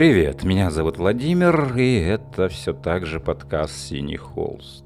[0.00, 4.82] Привет, меня зовут Владимир, и это все так же подкаст «Синий холст».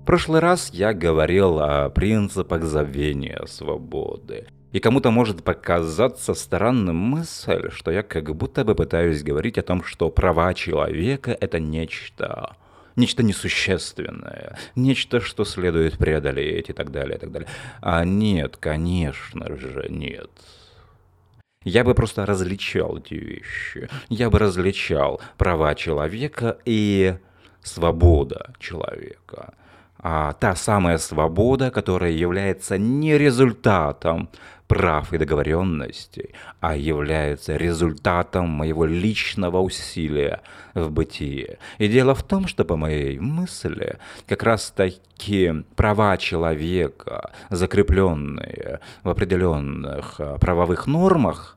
[0.00, 4.46] В прошлый раз я говорил о принципах забвения свободы.
[4.72, 9.84] И кому-то может показаться странным мысль, что я как будто бы пытаюсь говорить о том,
[9.84, 12.56] что права человека— это нечто
[12.96, 17.48] нечто несущественное, нечто, что следует преодолеть и так далее, и так далее.
[17.82, 20.30] А нет, конечно же, нет.
[21.64, 23.88] Я бы просто различал эти вещи.
[24.08, 27.18] Я бы различал права человека и
[27.62, 29.52] свобода человека
[29.98, 34.30] а, та самая свобода, которая является не результатом
[34.70, 40.42] прав и договоренностей, а является результатом моего личного усилия
[40.74, 41.58] в бытие.
[41.78, 43.98] И дело в том, что по моей мысли
[44.28, 51.56] как раз таки права человека, закрепленные в определенных правовых нормах,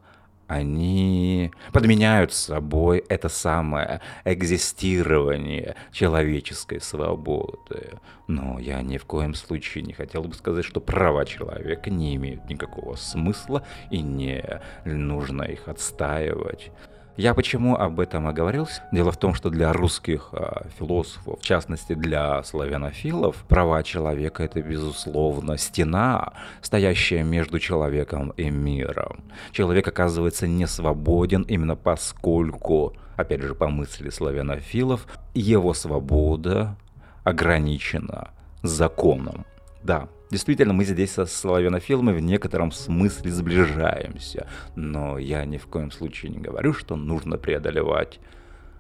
[0.54, 8.00] они подменяют собой это самое экзистирование человеческой свободы.
[8.28, 12.50] Но я ни в коем случае не хотел бы сказать, что права человека не имеют
[12.50, 16.72] никакого смысла и не нужно их отстаивать.
[17.16, 18.81] Я почему об этом оговорился?
[18.92, 24.64] Дело в том, что для русских э, философов, в частности для славянофилов, права человека— это,
[24.64, 29.23] безусловно, стена, стоящая между человеком и миром.
[29.52, 36.75] Человек оказывается не свободен именно поскольку, опять же, по мысли славянофилов, его свобода
[37.23, 38.31] ограничена
[38.64, 39.45] законом.
[39.84, 45.92] Да, Действительно, мы здесь со славянофилами в некотором смысле сближаемся, но я ни в коем
[45.92, 48.20] случае не говорю, что нужно преодолевать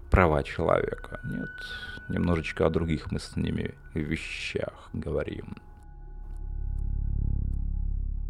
[0.09, 1.19] права человека.
[1.23, 1.51] Нет,
[2.09, 5.55] немножечко о других мы с ними вещах говорим.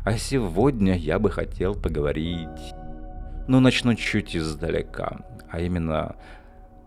[0.03, 2.74] А сегодня я бы хотел поговорить,
[3.47, 6.18] ну, начну чуть издалека, а именно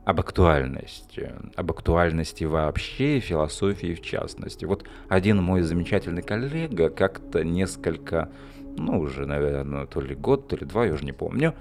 [0.06, 4.64] об актуальности, об актуальности вообще и философии в частности.
[4.64, 8.30] Вот один мой замечательный коллега как-то несколько,
[8.76, 11.54] ну уже, наверное, то ли год, то ли два, я уже не помню,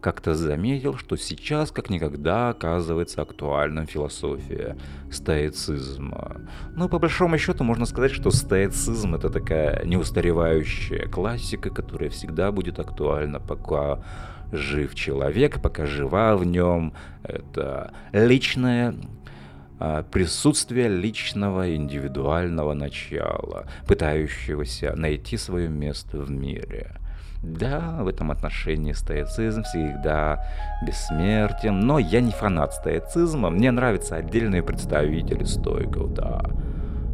[0.00, 4.76] как-то заметил, что сейчас как никогда оказывается актуальным философия
[5.08, 6.40] стоицизма.
[6.74, 12.80] Ну, по большому счету, можно сказать, что стоицизм— это такая неустаревающая классика, которая всегда будет
[12.80, 14.02] актуальна, пока
[14.52, 16.92] жив человек, пока жива в нем
[17.24, 18.94] это личное
[19.78, 26.92] а, присутствие личного индивидуального начала, пытающегося найти свое место в мире.
[27.42, 30.46] Да, в этом отношении стоицизм всегда
[30.86, 36.42] бессмертен, но я не фанат стоицизма, мне нравятся отдельные представители стойков, да,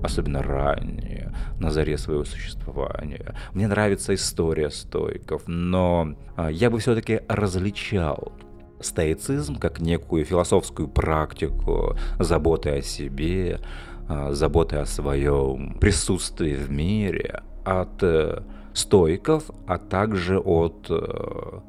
[0.02, 1.17] особенно ранние
[1.58, 3.34] на заре своего существования.
[3.54, 8.32] Мне нравится история стойков, но а, я бы все-таки различал
[8.80, 13.60] стоицизм как некую философскую практику заботы о себе,
[14.08, 21.60] а, заботы о своем присутствии в мире от э, стойков, а также от э,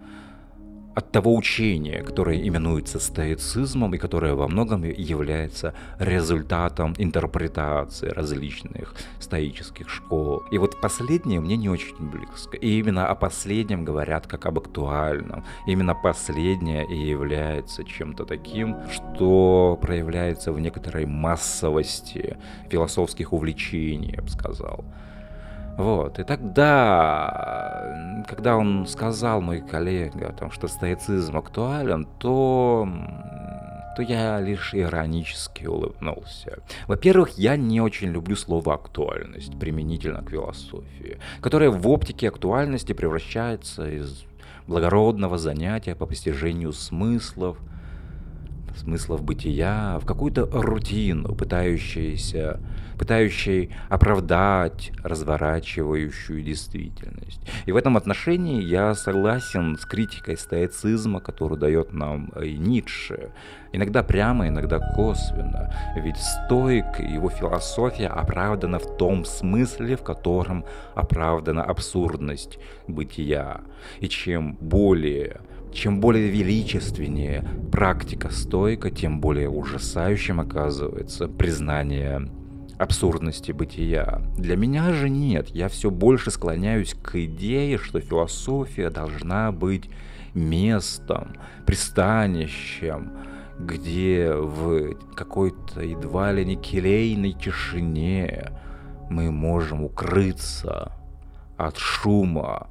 [1.00, 9.90] от того учения, которое именуется стоицизмом и которое во многом является результатом интерпретации различных стоических
[9.90, 10.44] школ.
[10.52, 12.58] И вот последнее мне не очень близко.
[12.58, 15.46] И именно о последнем говорят как об актуальном.
[15.68, 22.38] Именно последнее и является чем-то таким, что проявляется в некоторой массовости
[22.70, 24.84] философских увлечений, я бы сказал.
[25.80, 32.86] Вот, и тогда, когда он сказал, мой коллега, о том, что стоицизм актуален, то
[33.96, 36.60] то я лишь иронически улыбнулся.
[36.88, 43.90] Во-первых, я не очень люблю слово «актуальность» применительно к философии, которая в оптике актуальности превращается
[43.90, 44.26] из
[44.68, 47.58] благородного занятия по постижению смыслов,
[48.76, 52.60] смыслов бытия в какую-то рутину, пытающуюся
[53.00, 57.40] пытающей оправдать разворачивающую действительность.
[57.66, 63.32] И в этом отношении я согласен с критикой стоицизма, которую дает нам и Ницше.
[63.72, 65.74] Иногда прямо, иногда косвенно.
[65.96, 73.62] Ведь стоик и его философия оправдана в том смысле, в котором оправдана абсурдность бытия.
[74.02, 75.40] И чем более
[75.72, 82.30] чем более величественнее практика стойка, тем более ужасающим оказывается признание
[82.78, 84.22] абсурдности бытия.
[84.38, 85.50] Для меня же нет.
[85.50, 89.90] Я все больше склоняюсь к идее, что философия должна быть
[90.34, 91.36] местом,
[91.66, 93.12] пристанищем,
[93.60, 98.52] где в какой-то едва ли не келейной тишине
[99.10, 100.94] мы можем укрыться
[101.58, 102.68] от шума,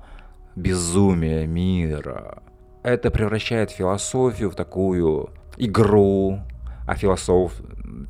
[0.56, 2.42] безумия мира,
[2.82, 6.40] это превращает философию в такую игру,
[6.86, 7.52] а философ,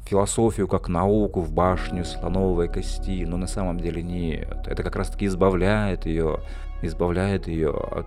[0.07, 4.67] философию как науку в башню слоновой кости, но на самом деле нет.
[4.67, 6.41] Это как раз таки избавляет ее,
[6.83, 8.07] избавляет ее от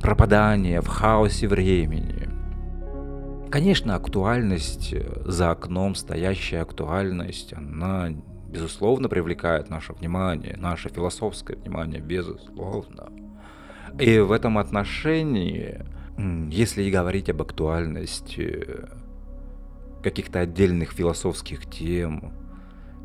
[0.00, 2.28] пропадания в хаосе времени.
[3.50, 4.94] Конечно, актуальность
[5.24, 8.10] за окном, стоящая актуальность, она
[8.48, 13.08] безусловно привлекает наше внимание, наше философское внимание, безусловно.
[13.98, 15.80] И в этом отношении,
[16.50, 18.66] если и говорить об актуальности
[20.02, 22.32] каких-то отдельных философских тем,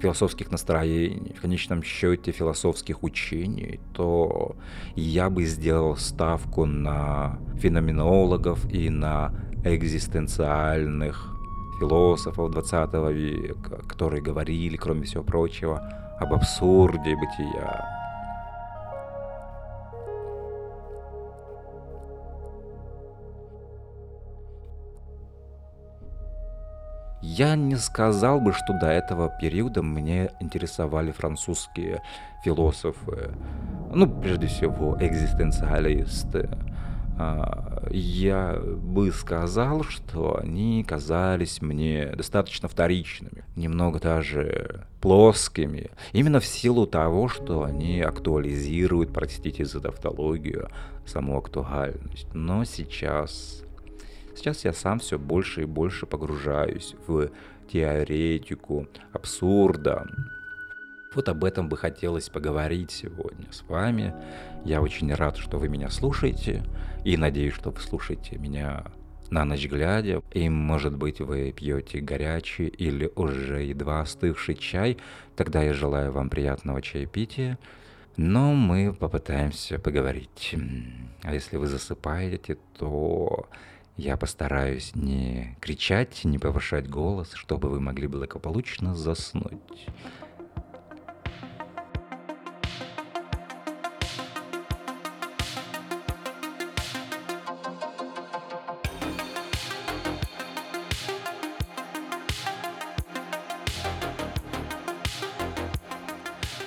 [0.01, 4.55] философских настроений, в конечном счете философских учений, то
[4.95, 9.33] я бы сделал ставку на феноменологов и на
[9.63, 11.31] экзистенциальных
[11.79, 15.79] философов 20 века, которые говорили, кроме всего прочего,
[16.19, 18.00] об абсурде бытия,
[27.21, 32.01] Я не сказал бы, что до этого периода меня интересовали французские
[32.43, 33.31] философы.
[33.93, 36.49] Ну, прежде всего, экзистенциалисты.
[37.19, 46.45] А, я бы сказал, что они казались мне достаточно вторичными, немного даже плоскими, именно в
[46.45, 50.69] силу того, что они актуализируют, простите за тавтологию,
[51.05, 52.33] саму актуальность.
[52.33, 53.63] Но сейчас
[54.41, 57.29] Сейчас я сам все больше и больше погружаюсь в
[57.71, 60.07] теоретику абсурда.
[61.13, 64.15] Вот об этом бы хотелось поговорить сегодня с вами.
[64.65, 66.63] Я очень рад, что вы меня слушаете,
[67.05, 68.85] и надеюсь, что вы слушаете меня
[69.29, 74.97] на ночь глядя, и, может быть, вы пьете горячий или уже едва остывший чай,
[75.35, 77.59] тогда я желаю вам приятного чаепития,
[78.17, 80.55] но мы попытаемся поговорить.
[81.21, 83.45] А если вы засыпаете, то
[83.97, 89.87] я постараюсь не кричать, не повышать голос, чтобы вы могли благополучно заснуть.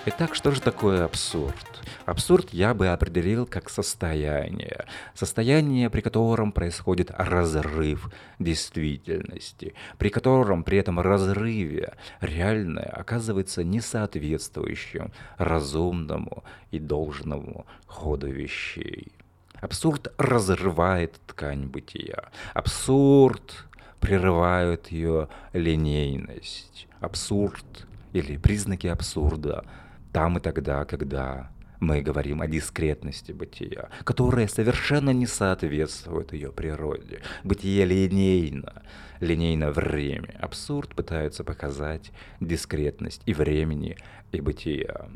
[0.06, 1.73] Итак, что же такое абсурд?
[2.06, 4.84] Абсурд я бы определил как состояние.
[5.14, 16.44] Состояние, при котором происходит разрыв действительности, при котором при этом разрыве реальное оказывается несоответствующим разумному
[16.70, 19.12] и должному ходу вещей.
[19.60, 22.30] Абсурд разрывает ткань бытия.
[22.52, 23.64] Абсурд
[24.00, 26.86] прерывает ее линейность.
[27.00, 29.64] Абсурд или признаки абсурда
[30.12, 31.50] там и тогда, когда
[31.84, 37.20] мы говорим о дискретности бытия, которая совершенно не соответствует ее природе.
[37.44, 38.82] Бытие линейно,
[39.20, 40.34] линейно время.
[40.40, 42.10] Абсурд пытается показать
[42.40, 43.96] дискретность и времени,
[44.32, 45.08] и бытия.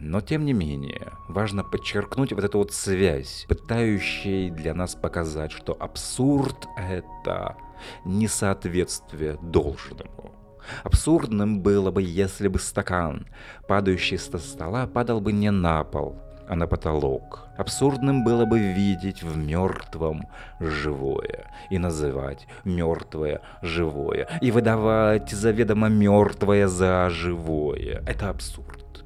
[0.00, 5.76] Но тем не менее, важно подчеркнуть вот эту вот связь, пытающая для нас показать, что
[5.78, 7.56] абсурд— это
[8.04, 10.37] несоответствие должному.
[10.84, 13.26] Абсурдным было бы, если бы стакан,
[13.66, 16.16] падающий со стола, падал бы не на пол,
[16.48, 17.48] а на потолок.
[17.56, 20.22] Абсурдным было бы видеть в мертвом
[20.60, 28.02] живое и называть мертвое живое и выдавать заведомо мертвое за живое.
[28.06, 29.04] Это абсурд.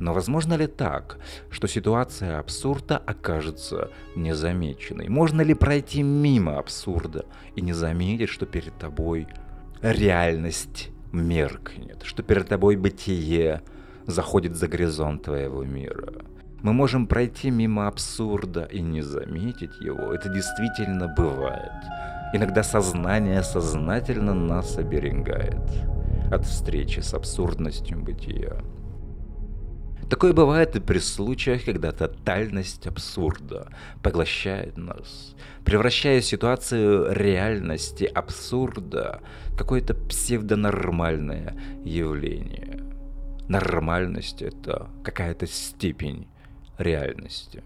[0.00, 1.18] Но возможно ли так,
[1.50, 5.08] что ситуация абсурда окажется незамеченной?
[5.08, 9.28] Можно ли пройти мимо абсурда и не заметить, что перед тобой
[9.80, 13.62] реальность меркнет, что перед тобой бытие
[14.06, 16.12] заходит за горизонт твоего мира.
[16.62, 20.12] Мы можем пройти мимо абсурда и не заметить его.
[20.12, 21.72] Это действительно бывает.
[22.32, 25.60] Иногда сознание сознательно нас оберегает
[26.32, 28.56] от встречи с абсурдностью бытия.
[30.10, 33.68] Такое бывает и при случаях, когда тотальность абсурда
[34.02, 35.34] поглощает нас,
[35.64, 42.82] превращая ситуацию реальности абсурда в какое-то псевдонормальное явление.
[43.48, 46.26] Нормальность— это какая-то степень
[46.78, 47.62] реальности.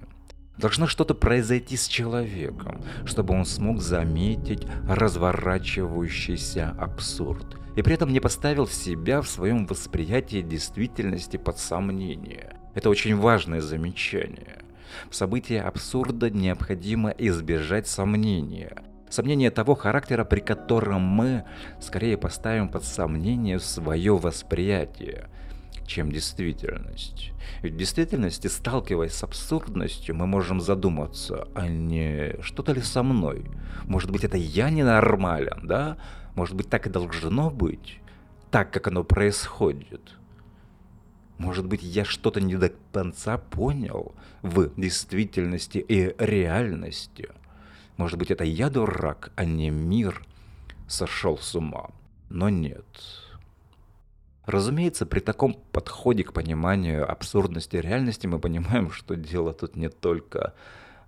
[0.58, 8.18] Должно что-то произойти с человеком, чтобы он смог заметить разворачивающийся абсурд и при этом не
[8.18, 12.56] поставил себя в своем восприятии действительности под сомнение.
[12.74, 14.58] Это очень важное замечание.
[15.08, 18.82] В событии абсурда необходимо избежать сомнения.
[19.08, 21.44] Сомнения того характера, при котором мы
[21.80, 25.28] скорее поставим под сомнение свое восприятие,
[25.88, 27.32] чем действительность.
[27.62, 33.44] Ведь в действительности, сталкиваясь с абсурдностью, мы можем задуматься, а не что-то ли со мной?
[33.84, 35.96] Может быть, это я ненормален, да?
[36.34, 37.98] Может быть, так и должно быть?
[38.50, 40.14] Так, как оно происходит?
[41.38, 47.30] Может быть, я что-то не до конца понял в действительности и реальности?
[47.96, 50.24] Может быть, это я дурак, а не мир
[50.86, 51.90] сошел с ума?
[52.28, 52.86] Но нет.
[54.48, 60.54] Разумеется, при таком подходе к пониманию абсурдности реальности мы понимаем, что дело тут не только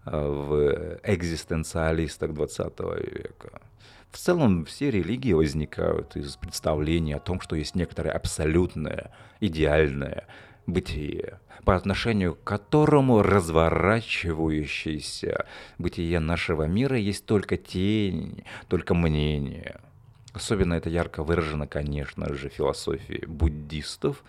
[0.05, 3.63] э, в экзистенциалистах 20 века.
[4.11, 10.27] В целом все религии возникают из представления о том, что есть некоторое абсолютное, идеальное
[10.67, 15.47] бытие, по отношению к которому разворачивающееся
[15.79, 19.81] бытие нашего мира есть только тень, только мнение–
[20.33, 24.23] Особенно это ярко выражено, конечно же, в философии буддистов,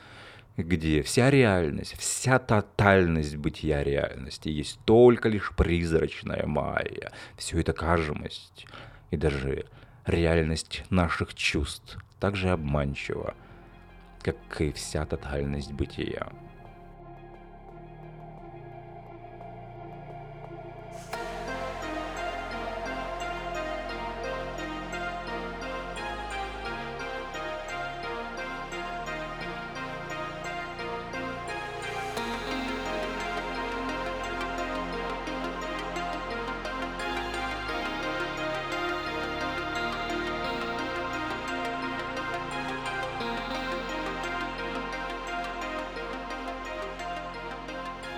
[0.58, 7.12] где вся реальность, вся тотальность бытия реальности есть только лишь призрачная майя.
[7.38, 8.66] Все это кажемость
[9.12, 9.66] и даже
[10.06, 13.36] реальность наших чувств также обманчива,
[14.22, 16.32] как и вся тотальность бытия.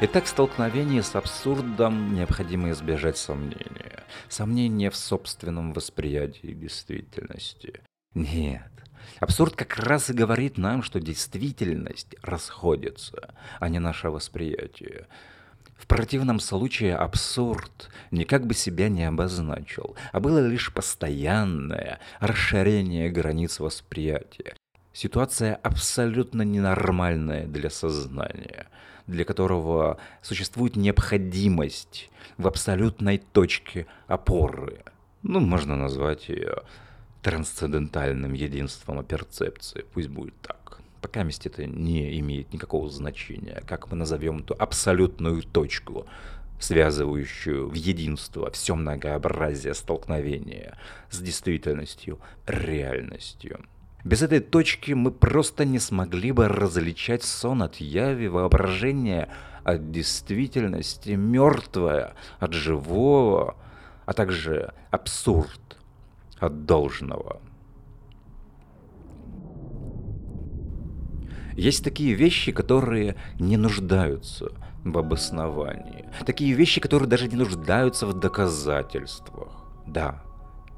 [0.06, 4.04] Итак, столкновение с абсурдом необходимо избежать сомнения.
[4.28, 7.80] Сомнения в собственном восприятии действительности.
[8.14, 8.70] Нет.
[9.22, 15.08] Абсурд как раз и говорит нам, что действительность расходится, а не наше восприятие.
[15.78, 23.62] В противном случае абсурд никак бы себя не обозначил, а было лишь постоянное расширение границ
[23.62, 24.54] восприятия.
[24.94, 28.68] Ситуация абсолютно ненормальная для сознания–
[29.08, 34.84] для которого существует необходимость в абсолютной точке опоры.
[35.22, 36.64] Ну, можно назвать ее
[37.22, 39.86] трансцендентальным единством перцепции.
[39.94, 40.80] Пусть будет так.
[41.02, 43.62] Пока месте это не имеет никакого значения.
[43.68, 46.06] Как мы назовем эту абсолютную точку,
[46.60, 50.78] связывающую в единство все многообразие столкновения
[51.10, 53.66] с действительностью, реальностью.
[54.04, 59.30] Без этой точки мы просто не смогли бы различать сон от яви, воображение
[59.64, 63.56] от действительности, мертвое от живого,
[64.06, 65.78] а также абсурд
[66.40, 67.42] от должного.
[71.56, 74.52] Есть такие вещи, которые не нуждаются
[74.84, 76.10] в обосновании.
[76.26, 79.64] Такие вещи, которые даже не нуждаются в доказательствах.
[79.86, 80.24] Да,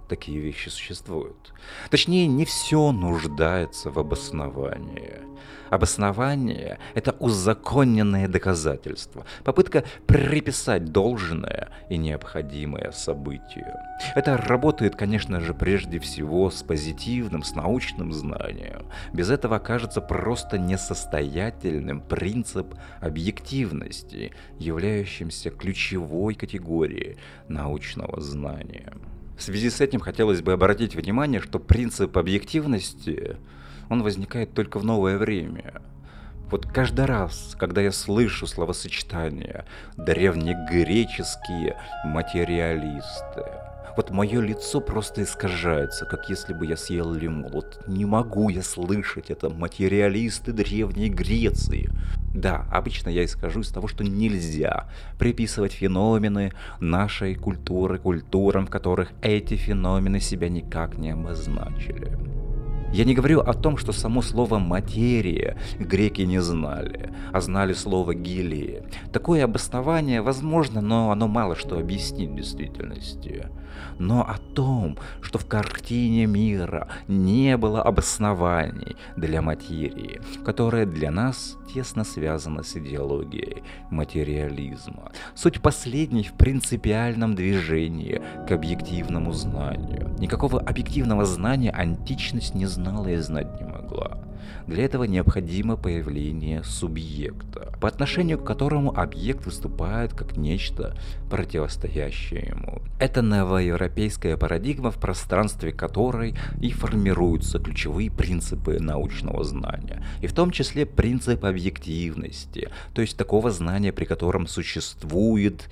[0.08, 1.54] такие вещи существуют.
[1.90, 5.22] Точнее, не все нуждается в обосновании.
[5.70, 13.74] Обоснование– это узаконенное доказательство, попытка приписать должное и необходимое событию.
[14.16, 18.86] Это работает, конечно же, прежде всего с позитивным, с научным знанием.
[19.12, 28.94] Без этого окажется просто несостоятельным принцип объективности, являющимся ключевой категорией научного знания.
[29.38, 33.38] В связи с этим хотелось бы обратить внимание, что принцип объективности,
[33.90, 35.82] он возникает только в новое время.
[36.50, 39.66] Вот каждый раз, когда я слышу словосочетание
[39.98, 41.76] «древнегреческие
[42.06, 43.65] материалисты»,
[43.96, 47.52] вот мое лицо просто искажается, как если бы я съел лимон.
[47.52, 51.90] Вот не могу я слышать это материалисты Древней Греции.
[52.34, 59.12] Да, обычно я исхожу из того, что нельзя приписывать феномены нашей культуры культурам, в которых
[59.22, 62.18] эти феномены себя никак не обозначили.
[62.96, 68.16] Я не говорю о том, что само слово «материя» греки не знали, а знали слово
[68.16, 68.86] «гелия».
[69.12, 73.50] Такое обоснование возможно, но оно мало что объяснит действительности
[74.00, 81.58] но о том, что в картине мира не было обоснований для материи, которая для нас
[81.74, 85.12] тесно связана с идеологией материализма.
[85.34, 90.14] Суть последней в принципиальном движении к объективному знанию.
[90.20, 94.18] Никакого объективного знания античность не знала и знать не могла.
[94.68, 100.96] Для этого необходимо появление субъекта, по отношению к которому объект выступает как нечто
[101.30, 102.82] противостоящее ему.
[103.00, 110.52] Это новоевропейская парадигма, в пространстве которой и формируются ключевые принципы научного знания, и в том
[110.52, 115.70] числе принцип объективности, то есть такого знания, при котором существует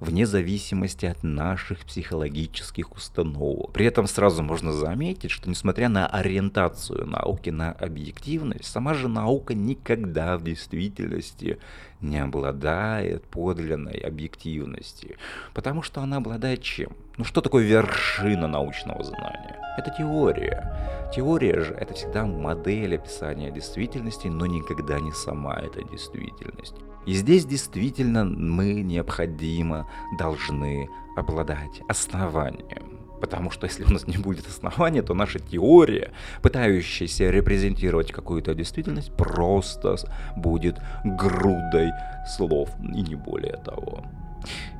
[0.00, 3.72] вне зависимости от наших психологических установок.
[3.72, 9.54] При этом сразу можно заметить, что несмотря на ориентацию науки на объективность, сама же наука
[9.54, 11.58] никогда в действительности
[12.00, 15.16] не обладает подлинной объективности.
[15.54, 16.92] Потому что она обладает чем?
[17.16, 19.58] Ну что такое вершина научного знания?
[19.78, 21.10] Это теория.
[21.14, 26.74] Теория же это всегда модель описания действительности, но никогда не сама эта действительность.
[27.06, 32.96] И здесь действительно мы необходимо должны обладать основанием.
[33.20, 39.12] Потому что если у нас не будет основания, то наша теория, пытающаяся репрезентировать какую-то действительность,
[39.16, 39.96] просто
[40.36, 41.92] будет грудой
[42.36, 44.04] слов и не более того.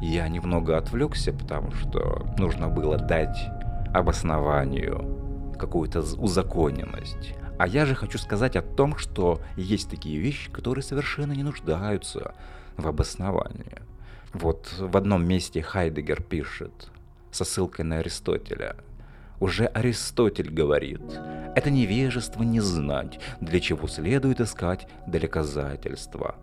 [0.01, 3.39] Я немного отвлекся, потому что нужно было дать
[3.95, 7.35] обоснованию какую-то узаконенность.
[7.59, 12.35] А я же хочу сказать о том, что есть такие вещи, которые совершенно не нуждаются
[12.77, 13.79] в обосновании.
[14.33, 16.91] Вот в одном месте Хайдегер пишет
[17.31, 18.77] со ссылкой на Аристотеля.
[19.41, 21.03] Уже Аристотель говорит,
[21.55, 26.37] это невежество не знать, для чего следует искать доказательства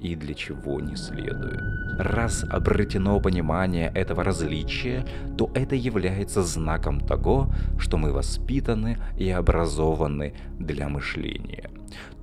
[0.00, 1.60] и для чего не следует.
[1.98, 5.04] Раз обретено понимание этого различия,
[5.36, 11.70] то это является знаком того, что мы воспитаны и образованы для мышления.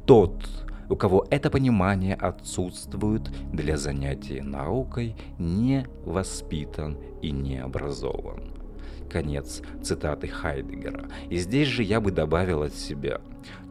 [0.05, 0.47] Тот,
[0.89, 8.66] у кого это понимание отсутствует для занятия наукой, не воспитан и не образован.
[9.09, 11.09] Конец цитаты Хайдегера.
[11.29, 13.21] И здесь же я бы добавил от себя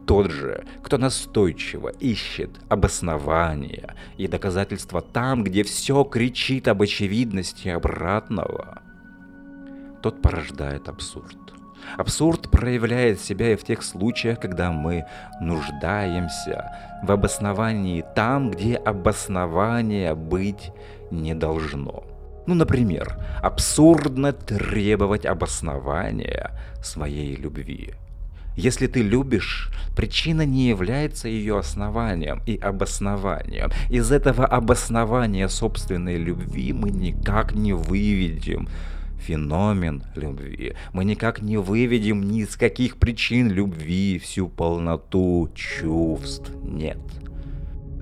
[0.07, 8.81] тот же, кто настойчиво ищет обоснования и доказательства там, где все кричит об очевидности обратного,
[10.01, 11.37] тот порождает абсурд.
[11.97, 15.05] Абсурд проявляет себя и в тех случаях, когда мы
[15.41, 16.71] нуждаемся
[17.03, 20.71] в обосновании там, где обоснования быть
[21.11, 22.03] не должно.
[22.47, 27.93] Ну, например, абсурдно требовать обоснования своей любви–
[28.57, 33.69] если ты любишь, причина не является ее основанием и обоснованием.
[33.87, 38.67] Из этого обоснования собственной любви мы никак не выведем
[39.19, 40.73] феномен любви.
[40.91, 46.51] Мы никак не выведем ни из каких причин любви всю полноту чувств.
[46.63, 46.97] Нет.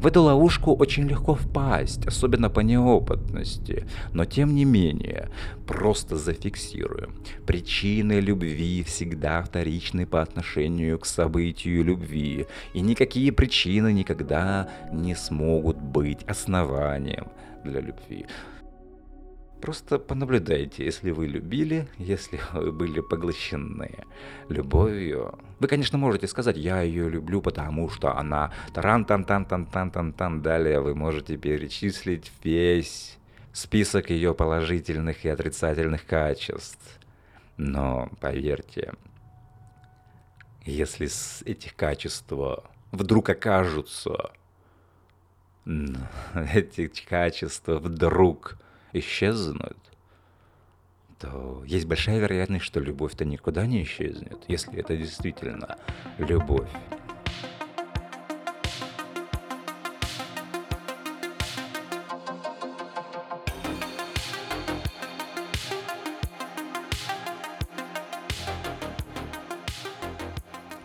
[0.05, 5.31] В эту ловушку очень легко впасть, особенно по неопытности, но тем не менее,
[5.65, 7.15] просто зафиксируем.
[7.47, 15.77] Причины любви всегда вторичны по отношению к событию любви, и никакие причины никогда не смогут
[15.77, 17.25] быть основанием
[17.63, 18.27] для любви.
[19.65, 24.05] Просто понаблюдайте, если вы любили, если вы были поглощены
[24.47, 25.39] любовью.
[25.59, 29.89] Вы, конечно, можете сказать, я ее люблю, потому что она таран тан тан тан тан
[29.89, 33.17] тан тан Далее вы можете перечислить весь
[33.53, 36.99] список ее положительных и отрицательных качеств.
[37.57, 38.93] Но поверьте,
[40.63, 42.31] если с этих качеств
[42.91, 44.29] вдруг окажутся
[46.53, 48.59] эти качества вдруг
[48.99, 49.77] исчезнут,
[51.19, 55.77] то есть большая вероятность, что любовь-то никуда не исчезнет, если это действительно
[56.17, 56.69] любовь.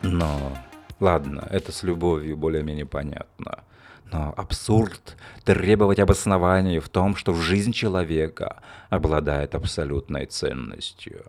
[0.02, 0.56] Но
[0.98, 3.64] ладно, это с любовью более-менее понятно.
[4.12, 5.16] Но абсурд
[5.54, 11.24] требовать обоснований в том, что жизнь человека обладает абсолютной ценностью.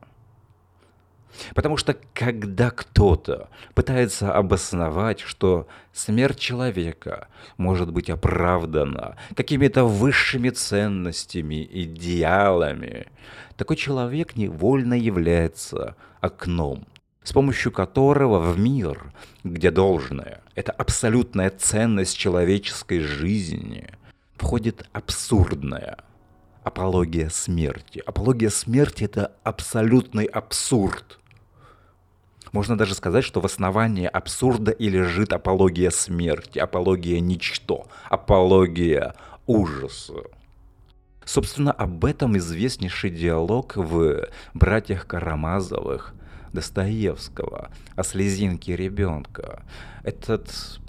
[1.55, 11.67] Потому что когда кто-то пытается обосновать, что смерть человека может быть оправдана какими-то высшими ценностями,
[11.71, 13.07] идеалами,
[13.57, 16.85] такой человек невольно является окном
[17.23, 23.89] с помощью которого в мир, где должное– это абсолютная ценность человеческой жизни,
[24.41, 25.97] входит абсурдная
[26.63, 28.01] апология смерти.
[28.05, 31.19] Апология смерти– это абсолютный абсурд.
[32.51, 39.13] Можно даже сказать, что в основании абсурда и лежит апология смерти, апология ничто, апология
[39.45, 40.23] ужаса.
[41.23, 46.13] Собственно, об этом известнейший диалог в «Братьях Карамазовых»
[46.51, 49.63] Достоевского о слезинке ребенка.
[50.03, 50.80] Этот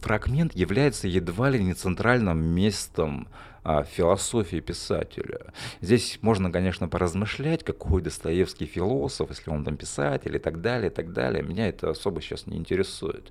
[0.00, 3.28] фрагмент является едва ли не центральным местом
[3.64, 5.52] а, философии писателя.
[5.80, 10.94] Здесь можно, конечно, поразмышлять, какой Достоевский философ, если он там писатель и так далее, и
[10.94, 11.42] так далее.
[11.42, 13.30] Меня это особо сейчас не интересует.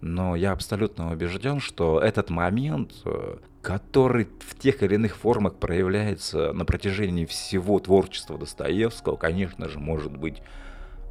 [0.00, 6.52] Но я абсолютно убежден, что этот момент, э, который в тех или иных формах проявляется
[6.52, 10.42] на протяжении всего творчества Достоевского, конечно же, может быть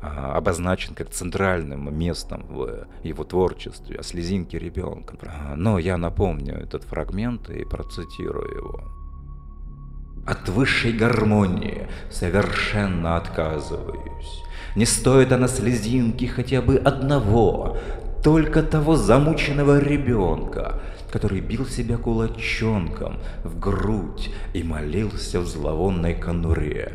[0.01, 5.17] обозначен как центральным местом в его творчестве, о слезинке ребенка.
[5.55, 8.81] Но я напомню этот фрагмент и процитирую его.
[10.27, 14.43] От высшей гармонии совершенно отказываюсь.
[14.75, 17.77] Не стоит она слезинки хотя бы одного,
[18.23, 20.81] только того замученного ребенка,
[21.11, 26.91] который бил себя кулачонком в грудь и молился в зловонной конуре,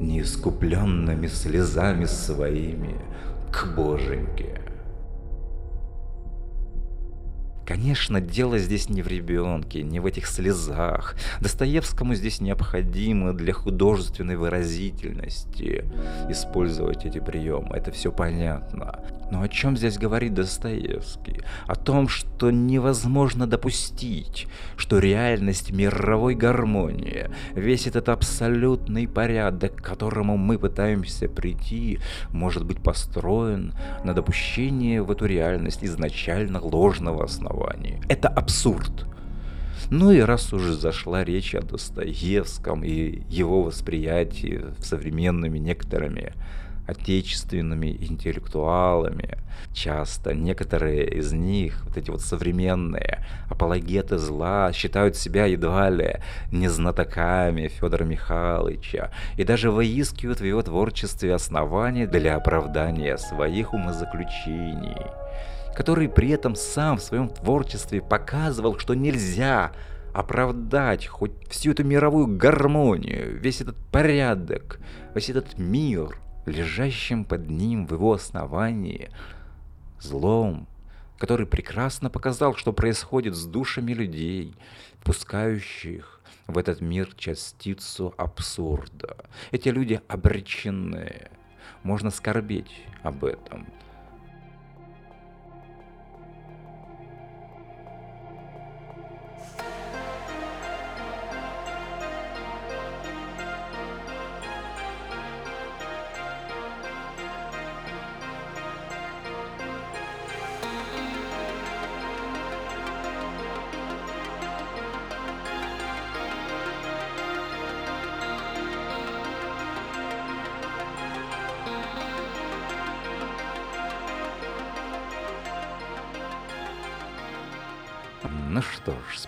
[0.00, 2.96] неискупленными слезами своими
[3.52, 4.65] к Боженьке.
[7.66, 11.16] Конечно, дело здесь не в ребенке, не в этих слезах.
[11.40, 15.84] Достоевскому здесь необходимо для художественной выразительности
[16.30, 17.74] использовать эти приемы.
[17.76, 19.00] Это все понятно.
[19.32, 21.40] Но о чем здесь говорит Достоевский?
[21.66, 30.36] О том, что невозможно допустить, что реальность мировой гармонии, весь этот абсолютный порядок, к которому
[30.36, 31.98] мы пытаемся прийти,
[32.30, 33.74] может быть построен
[34.04, 37.55] на допущении в эту реальность изначально ложного основания.
[38.08, 39.06] Это абсурд.
[39.90, 46.32] Ну и раз уже зашла речь о Достоевском и его восприятии современными некоторыми
[46.86, 49.38] отечественными интеллектуалами.
[49.72, 56.20] Часто некоторые из них, вот эти вот современные апологеты зла, считают себя едва ли
[56.52, 64.96] не знатоками Федора Михайловича и даже выискивают в его творчестве основания для оправдания своих умозаключений
[65.76, 69.72] который при этом сам в своем творчестве показывал, что нельзя
[70.14, 74.80] оправдать хоть всю эту мировую гармонию, весь этот порядок,
[75.14, 79.10] весь этот мир, лежащим под ним в его основании,
[80.00, 80.66] злом,
[81.18, 84.54] который прекрасно показал, что происходит с душами людей,
[85.00, 89.18] впускающих в этот мир частицу абсурда.
[89.50, 91.28] Эти люди обречены.
[91.82, 93.66] Можно скорбеть об этом.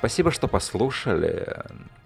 [0.08, 1.46] Спасибо, что послушали.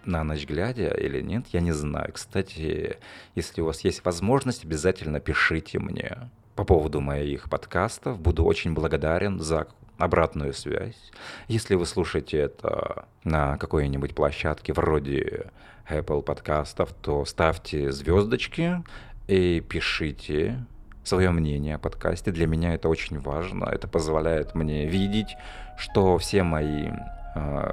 [0.05, 2.11] На ночь глядя или нет, я не знаю.
[2.13, 2.97] Кстати,
[3.37, 8.19] если у вас есть возможность, обязательно пишите мне по поводу моих подкастов.
[8.19, 11.13] Буду очень благодарен за обратную связь.
[11.47, 15.53] Если вы слушаете это на какой-нибудь площадке вроде
[15.89, 18.83] Apple подкастов, то ставьте звездочки
[19.29, 20.67] и пишите
[21.05, 22.33] свое мнение о подкасте.
[22.33, 23.67] Для меня это очень важно.
[23.67, 25.37] Это позволяет мне видеть,
[25.79, 26.91] что все мои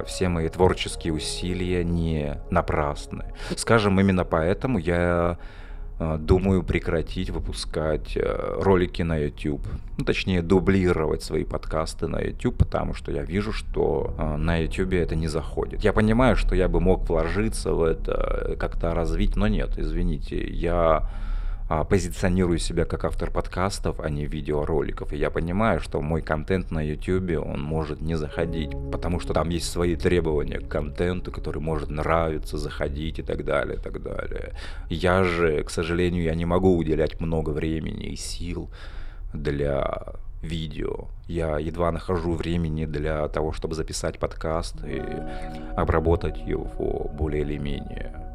[0.05, 3.25] все мои творческие усилия не напрасны.
[3.55, 5.37] Скажем, именно поэтому я
[6.01, 9.67] а, думаю прекратить выпускать а, ролики на YouTube.
[9.97, 15.17] Ну, точнее, дублировать свои подкасты на YouTube, потому что я вижу, что на YouTube это
[15.17, 15.83] не заходит.
[15.83, 20.73] Я понимаю, что я бы мог вложиться в это, как-то развить, но нет, извините, я
[20.73, 21.09] а,
[21.69, 25.13] позиционирую себя как автор подкастов, а не видеороликов.
[25.13, 29.49] И я понимаю, что мой контент на YouTube, он может не заходить, потому что там
[29.49, 34.53] есть свои требования к контенту, который может нравиться, заходить и так далее, и так далее.
[34.89, 38.69] Я же, к сожалению, я не могу уделять много времени и сил
[39.31, 41.09] для видео.
[41.27, 45.01] Я едва нахожу времени для того, чтобы записать подкаст и
[45.75, 48.28] обработать его более или менее.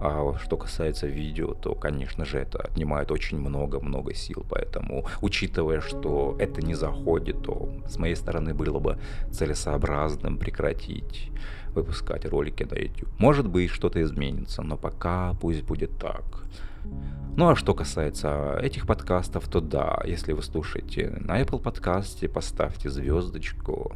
[0.00, 6.36] А что касается видео, то, конечно же, это отнимает очень много-много сил, поэтому, учитывая, что
[6.38, 8.98] это не заходит, то с моей стороны было бы
[9.30, 11.30] целесообразным прекратить
[11.74, 13.08] выпускать ролики на YouTube.
[13.18, 16.24] Может быть, что-то изменится, но пока пусть будет так.
[17.36, 22.90] Ну а что касается этих подкастов, то да, если вы слушаете на Apple подкасте, поставьте
[22.90, 23.92] звездочку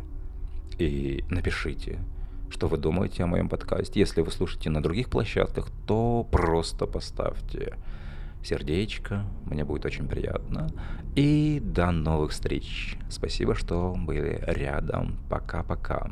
[0.78, 2.00] и напишите
[2.50, 4.00] что вы думаете о моем подкасте.
[4.00, 7.74] Если вы слушаете на других площадках, то просто поставьте
[8.42, 10.68] сердечко, мне будет очень приятно.
[11.16, 12.96] И до новых встреч.
[13.10, 15.16] Спасибо, что были рядом.
[15.28, 16.10] Пока-пока.